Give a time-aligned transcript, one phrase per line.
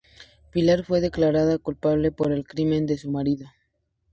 [0.49, 3.51] Pilar fue declarada culpable por el crimen de su marido.